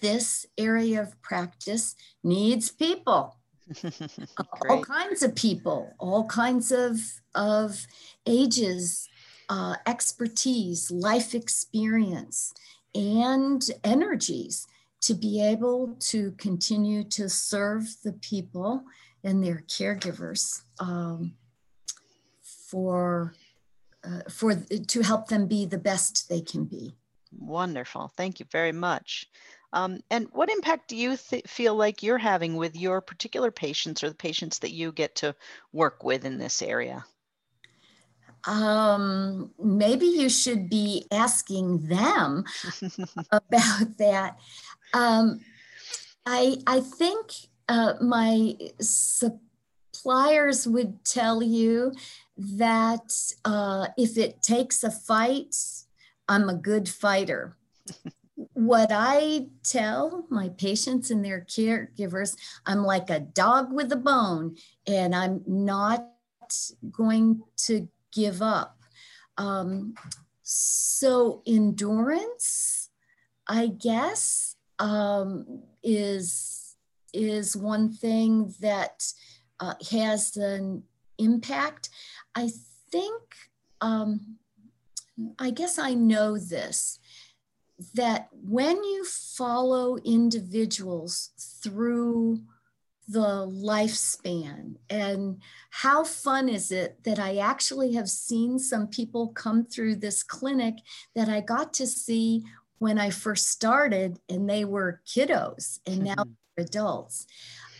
This 0.00 0.46
area 0.56 1.02
of 1.02 1.20
practice 1.22 1.94
needs 2.22 2.70
people, 2.70 3.36
all 4.68 4.82
kinds 4.82 5.22
of 5.22 5.34
people, 5.34 5.94
all 5.98 6.24
kinds 6.26 6.72
of, 6.72 6.98
of 7.34 7.86
ages, 8.26 9.08
uh, 9.48 9.76
expertise, 9.86 10.90
life 10.90 11.34
experience, 11.34 12.52
and 12.94 13.62
energies 13.84 14.66
to 15.02 15.14
be 15.14 15.42
able 15.42 15.96
to 16.00 16.32
continue 16.32 17.04
to 17.04 17.28
serve 17.28 17.84
the 18.02 18.12
people 18.14 18.82
and 19.22 19.42
their 19.42 19.62
caregivers 19.68 20.62
um, 20.80 21.34
for 22.42 23.34
uh, 24.04 24.22
for 24.30 24.54
to 24.54 25.02
help 25.02 25.28
them 25.28 25.46
be 25.46 25.66
the 25.66 25.78
best 25.78 26.28
they 26.28 26.40
can 26.40 26.64
be. 26.64 26.94
Wonderful, 27.38 28.12
thank 28.16 28.40
you 28.40 28.46
very 28.50 28.72
much. 28.72 29.28
Um, 29.72 30.00
and 30.10 30.28
what 30.32 30.48
impact 30.48 30.88
do 30.88 30.96
you 30.96 31.16
feel 31.16 31.74
like 31.74 32.02
you're 32.02 32.18
having 32.18 32.56
with 32.56 32.76
your 32.76 33.00
particular 33.00 33.50
patients 33.50 34.02
or 34.02 34.08
the 34.08 34.14
patients 34.14 34.60
that 34.60 34.72
you 34.72 34.92
get 34.92 35.16
to 35.16 35.34
work 35.72 36.02
with 36.02 36.24
in 36.24 36.38
this 36.38 36.62
area? 36.62 37.04
Um, 38.46 39.50
maybe 39.62 40.06
you 40.06 40.28
should 40.28 40.68
be 40.68 41.06
asking 41.10 41.88
them 41.88 42.44
about 43.32 43.98
that. 43.98 44.38
Um, 44.94 45.40
I 46.24 46.58
I 46.66 46.80
think 46.80 47.32
uh, 47.68 47.94
my 48.00 48.56
suppliers 48.80 50.66
would 50.66 51.04
tell 51.04 51.42
you 51.42 51.92
that 52.36 53.12
uh, 53.44 53.88
if 53.96 54.16
it 54.16 54.42
takes 54.42 54.84
a 54.84 54.90
fight, 54.90 55.56
I'm 56.28 56.48
a 56.48 56.54
good 56.54 56.88
fighter. 56.88 57.56
what 58.52 58.90
I 58.92 59.48
tell 59.62 60.26
my 60.28 60.50
patients 60.50 61.10
and 61.10 61.24
their 61.24 61.40
caregivers, 61.40 62.36
I'm 62.66 62.82
like 62.84 63.08
a 63.10 63.20
dog 63.20 63.72
with 63.72 63.90
a 63.92 63.96
bone, 63.96 64.56
and 64.86 65.14
I'm 65.14 65.42
not 65.46 66.06
going 66.92 67.42
to 67.56 67.88
give 68.16 68.40
up. 68.40 68.78
Um, 69.36 69.94
so, 70.42 71.42
endurance, 71.46 72.88
I 73.46 73.66
guess, 73.66 74.56
um, 74.78 75.62
is 75.82 76.76
is 77.12 77.56
one 77.56 77.90
thing 77.90 78.54
that 78.60 79.12
uh, 79.60 79.74
has 79.90 80.36
an 80.36 80.82
impact. 81.18 81.88
I 82.34 82.50
think, 82.90 83.22
um, 83.80 84.36
I 85.38 85.50
guess 85.50 85.78
I 85.78 85.94
know 85.94 86.36
this, 86.36 86.98
that 87.94 88.28
when 88.32 88.76
you 88.84 89.04
follow 89.04 89.96
individuals 90.04 91.30
through 91.62 92.40
the 93.08 93.46
lifespan 93.46 94.76
and 94.90 95.40
how 95.70 96.02
fun 96.02 96.48
is 96.48 96.72
it 96.72 97.02
that 97.04 97.20
I 97.20 97.36
actually 97.36 97.92
have 97.94 98.08
seen 98.08 98.58
some 98.58 98.88
people 98.88 99.28
come 99.28 99.64
through 99.64 99.96
this 99.96 100.22
clinic 100.22 100.76
that 101.14 101.28
I 101.28 101.40
got 101.40 101.72
to 101.74 101.86
see 101.86 102.42
when 102.78 102.98
I 102.98 103.10
first 103.10 103.48
started 103.48 104.18
and 104.28 104.50
they 104.50 104.64
were 104.64 105.00
kiddos 105.06 105.78
and 105.86 106.02
now 106.02 106.14
mm-hmm. 106.14 106.62
adults. 106.62 107.26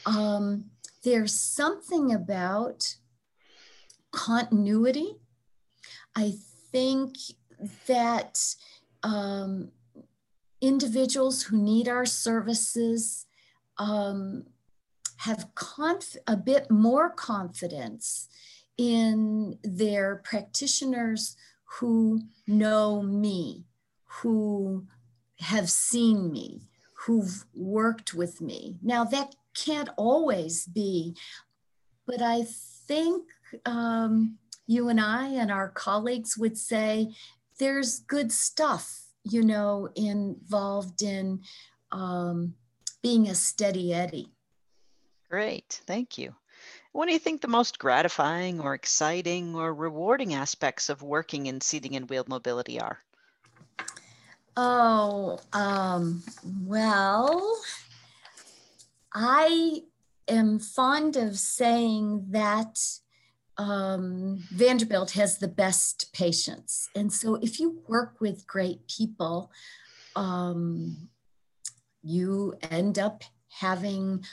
Um, 0.06 0.66
there's 1.02 1.34
something 1.34 2.12
about 2.12 2.96
continuity. 4.12 5.16
I 6.14 6.34
think 6.70 7.16
that 7.86 8.54
um, 9.02 9.72
individuals 10.60 11.42
who 11.42 11.56
need 11.56 11.88
our 11.88 12.06
services 12.06 13.26
um, 13.78 14.46
have 15.18 15.48
conf- 15.54 16.16
a 16.26 16.36
bit 16.36 16.70
more 16.70 17.10
confidence 17.10 18.28
in 18.76 19.58
their 19.62 20.16
practitioners 20.24 21.36
who 21.78 22.22
know 22.46 23.02
me, 23.02 23.64
who 24.04 24.86
have 25.40 25.70
seen 25.70 26.30
me, 26.30 26.62
who've 26.94 27.44
worked 27.54 28.14
with 28.14 28.40
me. 28.40 28.76
Now, 28.82 29.04
that 29.04 29.34
can't 29.54 29.88
always 29.96 30.66
be, 30.66 31.16
but 32.06 32.22
I 32.22 32.46
think 32.86 33.24
um, 33.64 34.38
you 34.66 34.88
and 34.88 35.00
I 35.00 35.28
and 35.28 35.50
our 35.50 35.68
colleagues 35.68 36.36
would 36.36 36.58
say 36.58 37.14
there's 37.58 38.00
good 38.00 38.32
stuff, 38.32 39.06
you 39.24 39.42
know, 39.42 39.88
involved 39.94 41.02
in 41.02 41.40
um, 41.92 42.54
being 43.02 43.28
a 43.28 43.34
steady 43.34 43.92
Eddie. 43.92 44.35
Great, 45.28 45.80
thank 45.86 46.18
you. 46.18 46.34
What 46.92 47.06
do 47.06 47.12
you 47.12 47.18
think 47.18 47.40
the 47.40 47.48
most 47.48 47.78
gratifying 47.78 48.60
or 48.60 48.74
exciting 48.74 49.54
or 49.54 49.74
rewarding 49.74 50.34
aspects 50.34 50.88
of 50.88 51.02
working 51.02 51.46
in 51.46 51.60
seating 51.60 51.96
and 51.96 52.08
wheeled 52.08 52.28
mobility 52.28 52.80
are? 52.80 52.98
Oh, 54.56 55.38
um, 55.52 56.22
well, 56.62 57.60
I 59.12 59.82
am 60.28 60.58
fond 60.58 61.16
of 61.16 61.38
saying 61.38 62.26
that 62.30 62.78
um, 63.58 64.42
Vanderbilt 64.50 65.12
has 65.12 65.38
the 65.38 65.48
best 65.48 66.12
patients. 66.12 66.88
And 66.94 67.12
so 67.12 67.34
if 67.36 67.60
you 67.60 67.82
work 67.88 68.20
with 68.20 68.46
great 68.46 68.86
people, 68.88 69.50
um, 70.14 71.08
you 72.02 72.54
end 72.70 72.98
up 72.98 73.24
having 73.60 74.24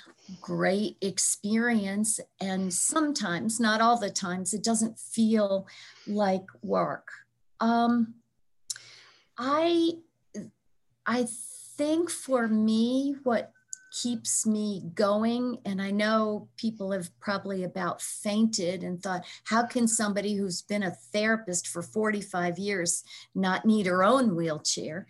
great 0.42 0.98
experience. 1.02 2.20
And 2.42 2.74
sometimes, 2.74 3.60
not 3.60 3.82
all 3.82 3.98
the 3.98 4.10
times, 4.10 4.54
it 4.54 4.64
doesn't 4.64 5.00
feel 5.00 5.68
like 6.08 6.46
work. 6.62 7.08
Um, 7.60 8.16
I, 9.38 9.94
I 11.06 11.28
think 11.78 12.10
for 12.10 12.48
me, 12.48 13.16
what 13.24 13.54
keeps 13.94 14.46
me 14.48 14.82
going. 14.96 15.60
And 15.66 15.80
I 15.80 15.92
know 15.92 16.50
people 16.58 16.92
have 16.92 17.12
probably 17.20 17.64
about 17.64 18.02
fainted 18.02 18.84
and 18.84 19.02
thought, 19.02 19.24
how 19.44 19.68
can 19.68 19.88
somebody 19.88 20.36
who's 20.36 20.64
been 20.64 20.82
a 20.82 20.96
therapist 21.14 21.68
for 21.68 21.84
45 21.84 22.58
years 22.58 23.04
not 23.36 23.66
need 23.66 23.86
her 23.86 24.04
own 24.04 24.36
wheelchair? 24.36 25.06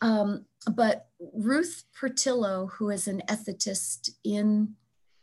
Um, 0.00 0.46
but 0.72 1.08
Ruth 1.34 1.84
Purtilo, 1.98 2.70
who 2.72 2.90
is 2.90 3.08
an 3.08 3.22
ethicist 3.28 4.10
in 4.24 4.74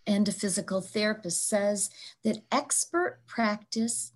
and 0.07 0.27
a 0.27 0.31
physical 0.31 0.81
therapist, 0.81 1.47
says 1.47 1.89
that 2.23 2.43
expert 2.51 3.19
practice 3.25 4.11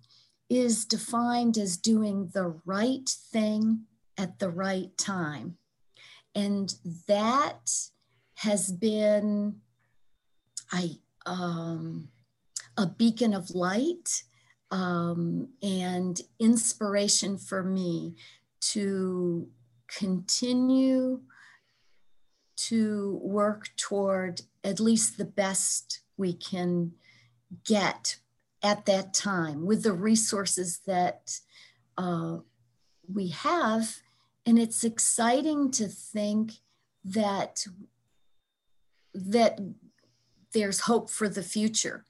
is 0.48 0.84
defined 0.84 1.56
as 1.56 1.76
doing 1.76 2.30
the 2.32 2.60
right 2.64 3.08
thing 3.08 3.86
at 4.18 4.38
the 4.38 4.50
right 4.50 4.96
time. 4.98 5.56
And 6.34 6.74
that 7.08 7.70
has 8.34 8.70
been 8.70 9.60
I, 10.72 10.90
um, 11.26 12.08
a 12.76 12.86
beacon 12.86 13.34
of 13.34 13.50
light 13.50 14.22
um, 14.70 15.48
and 15.62 16.20
inspiration 16.38 17.38
for 17.38 17.62
me 17.62 18.14
to 18.60 19.48
continue 19.98 21.20
to 22.56 23.18
work 23.22 23.70
toward 23.76 24.42
at 24.62 24.80
least 24.80 25.16
the 25.16 25.24
best 25.24 26.00
we 26.16 26.32
can 26.32 26.92
get 27.64 28.18
at 28.62 28.84
that 28.86 29.14
time 29.14 29.64
with 29.64 29.82
the 29.82 29.92
resources 29.92 30.80
that 30.86 31.40
uh, 31.96 32.36
we 33.12 33.28
have. 33.28 33.96
And 34.44 34.58
it's 34.58 34.84
exciting 34.84 35.70
to 35.72 35.88
think 35.88 36.52
that 37.04 37.64
that 39.14 39.58
there's 40.52 40.80
hope 40.80 41.10
for 41.10 41.28
the 41.28 41.42
future. 41.42 42.04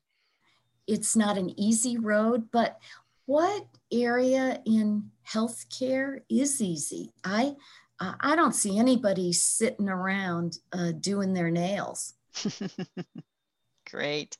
It's 0.86 1.16
not 1.16 1.38
an 1.38 1.58
easy 1.58 1.96
road, 1.96 2.48
but 2.50 2.78
what 3.26 3.66
area 3.92 4.60
in 4.66 5.10
healthcare 5.28 6.20
is 6.28 6.60
easy? 6.60 7.12
I 7.24 7.54
I 8.00 8.34
don't 8.34 8.54
see 8.54 8.78
anybody 8.78 9.32
sitting 9.32 9.88
around 9.88 10.56
uh, 10.72 10.92
doing 10.92 11.34
their 11.34 11.50
nails. 11.50 12.14
Great. 13.90 14.38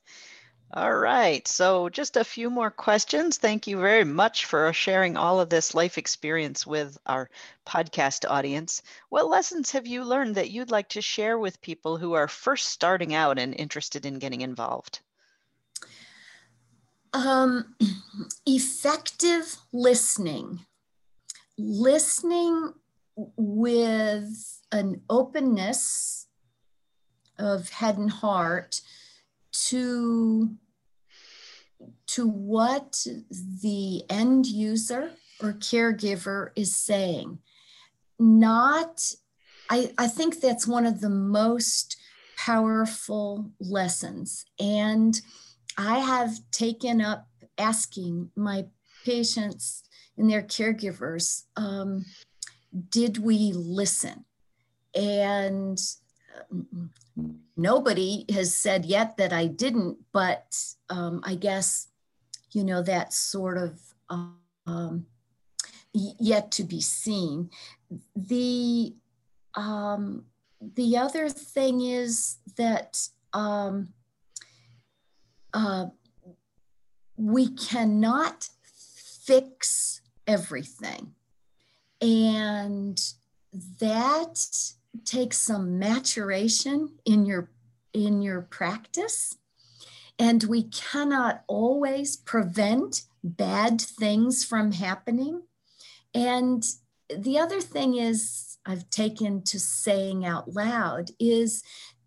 All 0.73 0.95
right. 0.95 1.47
So, 1.49 1.89
just 1.89 2.17
a 2.17 2.25
few 2.25 2.49
more 2.49 2.71
questions. 2.71 3.39
Thank 3.39 3.67
you 3.67 3.79
very 3.79 4.05
much 4.05 4.45
for 4.45 4.73
sharing 4.73 5.17
all 5.17 5.41
of 5.41 5.51
this 5.51 5.75
life 5.75 5.99
experience 5.99 6.65
with 6.65 6.97
our 7.07 7.29
podcast 7.67 8.25
audience. 8.31 8.81
What 9.09 9.29
lessons 9.29 9.73
have 9.73 9.87
you 9.87 10.05
learned 10.05 10.37
that 10.37 10.51
you'd 10.51 10.71
like 10.71 10.89
to 10.91 11.03
share 11.03 11.39
with 11.39 11.61
people 11.61 11.97
who 11.97 12.13
are 12.13 12.29
first 12.29 12.69
starting 12.69 13.15
out 13.15 13.39
and 13.39 13.53
interested 13.53 14.07
in 14.07 14.21
getting 14.21 14.43
involved? 14.43 15.01
Um, 17.12 17.75
effective 18.46 19.57
listening. 19.73 20.61
Listening 21.59 22.73
with 23.37 24.61
an 24.73 25.03
openness 25.11 26.27
of 27.38 27.68
head 27.70 27.99
and 27.99 28.11
heart 28.11 28.81
to 29.53 30.57
to 32.07 32.29
what 32.29 33.07
the 33.62 34.05
end 34.11 34.46
user 34.46 35.12
or 35.42 35.53
caregiver 35.55 36.51
is 36.55 36.77
saying 36.77 37.38
not 38.18 39.14
I, 39.70 39.92
I 39.96 40.09
think 40.09 40.40
that's 40.40 40.66
one 40.66 40.85
of 40.85 41.01
the 41.01 41.09
most 41.09 41.96
powerful 42.37 43.51
lessons 43.61 44.44
and 44.59 45.20
i 45.81 45.99
have 45.99 46.38
taken 46.51 47.01
up 47.01 47.27
asking 47.59 48.31
my 48.37 48.64
patients 49.05 49.83
and 50.16 50.31
their 50.31 50.43
caregivers 50.43 51.45
um, 51.57 52.05
did 52.90 53.19
we 53.19 53.53
listen 53.55 54.25
and 54.95 55.81
nobody 57.57 58.25
has 58.33 58.57
said 58.57 58.85
yet 58.85 59.16
that 59.16 59.33
I 59.33 59.47
didn't, 59.47 59.99
but 60.12 60.57
um, 60.88 61.21
I 61.25 61.35
guess, 61.35 61.88
you 62.53 62.64
know, 62.64 62.83
that's 62.83 63.16
sort 63.16 63.59
of 63.59 63.81
um, 64.09 65.07
yet 65.93 66.51
to 66.53 66.64
be 66.64 66.81
seen. 66.81 67.51
The, 68.16 68.95
um, 69.55 70.25
the 70.61 70.97
other 70.97 71.29
thing 71.29 71.83
is 71.83 72.38
that 72.57 73.01
um, 73.33 73.88
uh, 75.53 75.87
we 77.17 77.49
cannot 77.49 78.49
fix 78.63 80.01
everything. 80.27 81.15
And 82.01 83.01
that 83.81 84.47
takes 85.05 85.39
some 85.39 85.79
maturation 85.79 86.91
in 87.05 87.27
your 87.27 87.51
in 87.93 88.23
your 88.23 88.43
practice 88.43 89.37
and 90.19 90.45
we 90.45 90.65
cannot 90.65 91.43
always 91.49 92.17
prevent 92.17 93.03
bad 93.25 93.81
things 93.81 94.45
from 94.45 94.73
happening 94.73 95.43
and 96.15 96.65
the 97.17 97.39
other 97.39 97.61
thing 97.61 97.97
is 97.97 98.59
i've 98.65 98.89
taken 98.91 99.43
to 99.43 99.59
saying 99.59 100.25
out 100.25 100.55
loud 100.55 101.11
is 101.19 101.65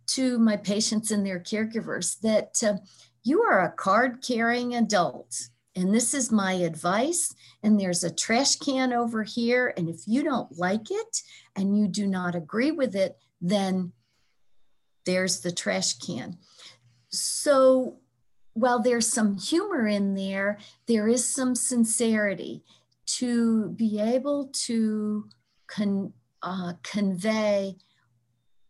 to 0.08 0.40
my 0.40 0.56
patients 0.56 1.12
and 1.12 1.26
their 1.26 1.40
caregivers 1.40 2.20
that 2.22 2.64
uh, 2.64 2.78
you 3.24 3.42
are 3.44 3.64
a 3.64 3.72
card 3.72 4.22
carrying 4.22 4.76
adult 4.76 5.50
and 5.76 5.94
this 5.94 6.14
is 6.14 6.32
my 6.32 6.54
advice. 6.54 7.34
And 7.64 7.80
there's 7.80 8.04
a 8.04 8.14
trash 8.14 8.58
can 8.58 8.94
over 8.94 9.24
here. 9.24 9.74
And 9.76 9.90
if 9.90 10.02
you 10.06 10.24
don't 10.24 10.58
like 10.58 10.92
it 10.92 11.22
and 11.56 11.78
you 11.78 11.88
do 11.88 12.06
not 12.06 12.36
agree 12.36 12.72
with 12.72 12.96
it, 12.96 13.18
then 13.42 13.94
there's 15.06 15.42
the 15.42 15.52
trash 15.52 15.98
can. 15.98 16.38
So 17.10 18.00
while 18.54 18.82
there's 18.82 19.12
some 19.12 19.38
humor 19.38 19.88
in 19.88 20.14
there, 20.14 20.60
there 20.88 21.08
is 21.08 21.28
some 21.28 21.56
sincerity 21.56 22.64
to 23.06 23.70
be 23.70 24.00
able 24.00 24.50
to 24.54 25.28
con, 25.68 26.14
uh, 26.44 26.74
convey 26.84 27.78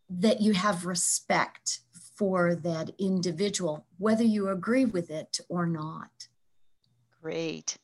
that 0.09 0.41
you 0.41 0.53
have 0.53 0.85
respect 0.85 1.79
for 2.23 2.55
that 2.55 2.89
individual, 2.99 3.85
whether 3.97 4.23
you 4.23 4.47
agree 4.47 4.85
with 4.85 5.09
it 5.11 5.41
or 5.49 5.65
not. 5.65 6.29
Great. 7.21 7.77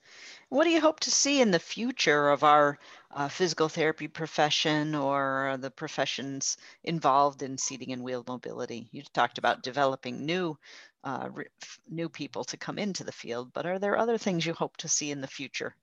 What 0.48 0.64
do 0.64 0.70
you 0.70 0.80
hope 0.80 1.02
to 1.02 1.12
see 1.12 1.42
in 1.42 1.52
the 1.52 1.60
future 1.60 2.30
of 2.30 2.46
our 2.46 2.80
uh, 3.12 3.28
physical 3.28 3.68
therapy 3.68 4.08
profession 4.08 4.96
or 4.96 5.58
the 5.60 5.70
professions 5.70 6.56
involved 6.86 7.44
in 7.44 7.58
seating 7.58 7.92
and 7.92 8.02
wheeled 8.02 8.30
mobility? 8.30 8.88
You 8.94 9.04
talked 9.14 9.40
about 9.40 9.62
developing 9.62 10.26
new 10.26 10.58
uh, 11.04 11.28
new 11.90 12.08
people 12.08 12.46
to 12.46 12.56
come 12.56 12.80
into 12.80 13.04
the 13.04 13.12
field, 13.12 13.52
but 13.52 13.66
are 13.66 13.78
there 13.78 13.98
other 13.98 14.18
things 14.18 14.46
you 14.46 14.54
hope 14.54 14.78
to 14.78 14.88
see 14.88 15.12
in 15.12 15.20
the 15.20 15.28
future? 15.28 15.76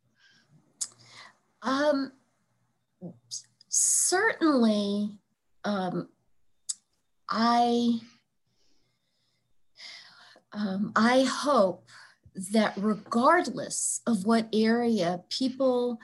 Um, 1.61 2.11
certainly, 3.69 5.19
um, 5.65 6.09
I 7.29 8.01
um, 10.57 10.93
I 10.97 11.23
hope 11.23 11.85
that 12.53 12.73
regardless 12.77 14.01
of 14.07 14.25
what 14.25 14.49
area 14.53 15.23
people 15.29 15.99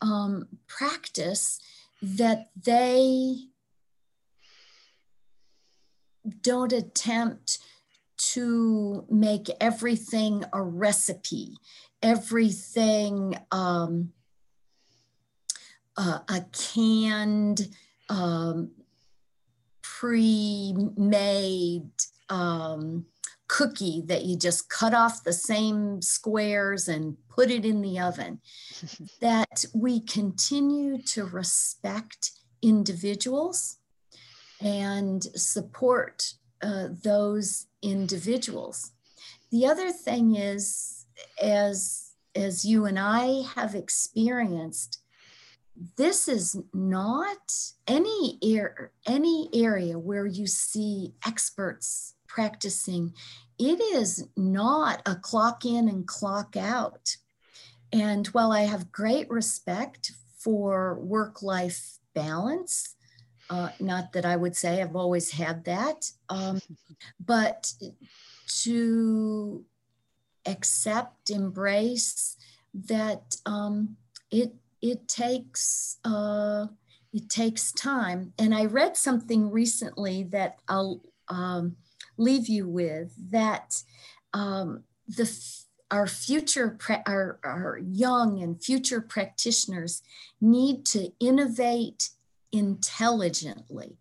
um, 0.00 0.48
practice 0.66 1.60
that 2.00 2.48
they 2.64 3.36
don't 6.40 6.72
attempt 6.72 7.58
to 8.16 9.04
make 9.10 9.48
everything 9.60 10.44
a 10.52 10.62
recipe, 10.62 11.56
everything 12.02 13.38
um, 13.52 14.12
uh, 15.96 16.20
a 16.28 16.44
canned, 16.52 17.68
um, 18.08 18.70
pre 19.82 20.74
made 20.96 21.90
um, 22.28 23.06
cookie 23.48 24.02
that 24.06 24.24
you 24.24 24.36
just 24.36 24.68
cut 24.68 24.94
off 24.94 25.24
the 25.24 25.32
same 25.32 26.00
squares 26.02 26.86
and 26.86 27.16
put 27.28 27.50
it 27.50 27.64
in 27.64 27.80
the 27.80 27.98
oven. 27.98 28.40
that 29.20 29.64
we 29.74 30.00
continue 30.00 31.02
to 31.02 31.24
respect 31.24 32.32
individuals 32.62 33.78
and 34.60 35.24
support 35.34 36.34
uh, 36.62 36.88
those 37.02 37.66
individuals. 37.82 38.92
The 39.50 39.66
other 39.66 39.90
thing 39.90 40.34
is, 40.34 41.06
as, 41.42 42.12
as 42.34 42.64
you 42.64 42.84
and 42.84 42.98
I 42.98 43.42
have 43.54 43.74
experienced, 43.74 45.00
this 45.96 46.26
is 46.26 46.60
not 46.74 47.54
any, 47.86 48.38
er- 48.44 48.92
any 49.06 49.48
area 49.54 49.98
where 49.98 50.26
you 50.26 50.46
see 50.46 51.14
experts 51.24 52.14
practicing. 52.28 53.14
It 53.58 53.80
is 53.80 54.28
not 54.36 55.02
a 55.06 55.16
clock 55.16 55.64
in 55.64 55.88
and 55.88 56.06
clock 56.06 56.56
out. 56.56 57.16
And 57.92 58.26
while 58.28 58.52
I 58.52 58.62
have 58.62 58.92
great 58.92 59.28
respect 59.30 60.12
for 60.38 60.94
work 61.00 61.42
life 61.42 61.98
balance, 62.14 62.94
uh, 63.50 63.70
not 63.80 64.12
that 64.12 64.26
I 64.26 64.36
would 64.36 64.54
say 64.54 64.80
I've 64.80 64.94
always 64.94 65.30
had 65.30 65.64
that, 65.64 66.10
um, 66.28 66.60
but 67.24 67.72
to 68.62 69.64
accept, 70.46 71.30
embrace 71.30 72.36
that 72.74 73.36
um, 73.46 73.96
it 74.30 74.54
it 74.80 75.08
takes 75.08 75.98
uh, 76.04 76.66
it 77.12 77.28
takes 77.28 77.72
time. 77.72 78.32
And 78.38 78.54
I 78.54 78.66
read 78.66 78.96
something 78.96 79.50
recently 79.50 80.24
that 80.24 80.58
I'll 80.68 81.00
um, 81.28 81.76
leave 82.18 82.48
you 82.48 82.68
with 82.68 83.12
that 83.30 83.82
um, 84.34 84.84
the 85.06 85.30
our 85.90 86.06
future 86.06 86.78
our, 87.06 87.38
our 87.42 87.78
young 87.78 88.42
and 88.42 88.62
future 88.62 89.00
practitioners 89.00 90.02
need 90.40 90.84
to 90.84 91.10
innovate 91.18 92.10
intelligently 92.52 93.96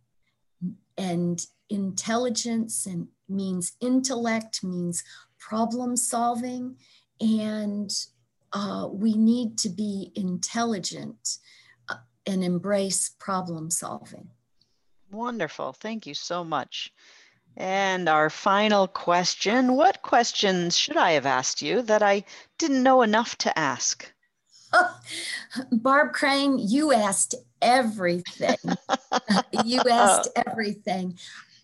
and 0.97 1.45
intelligence 1.69 2.85
and 2.85 3.07
means 3.29 3.73
intellect 3.79 4.63
means 4.63 5.03
problem 5.39 5.95
solving 5.95 6.75
and 7.21 7.91
uh, 8.53 8.87
we 8.91 9.15
need 9.15 9.57
to 9.57 9.69
be 9.69 10.11
intelligent 10.15 11.37
uh, 11.89 11.95
and 12.25 12.43
embrace 12.43 13.11
problem 13.19 13.69
solving. 13.69 14.27
Wonderful. 15.11 15.73
Thank 15.73 16.05
you 16.05 16.13
so 16.13 16.43
much. 16.43 16.91
And 17.57 18.07
our 18.07 18.29
final 18.29 18.87
question 18.87 19.73
What 19.73 20.03
questions 20.03 20.77
should 20.77 20.95
I 20.95 21.13
have 21.13 21.25
asked 21.25 21.59
you 21.63 21.81
that 21.81 22.03
I 22.03 22.23
didn't 22.59 22.83
know 22.83 23.01
enough 23.01 23.35
to 23.39 23.57
ask? 23.57 24.13
Barb 25.71 26.13
Crane, 26.13 26.59
you 26.59 26.93
asked 26.93 27.33
everything. 27.59 28.57
you 29.65 29.81
asked 29.89 30.29
everything. 30.35 31.17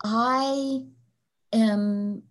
I 0.04 0.82
am, 1.52 2.24